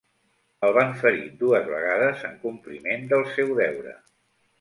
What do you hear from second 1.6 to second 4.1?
vegades en compliment del seu deure.